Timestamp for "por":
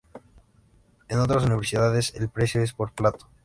2.73-2.91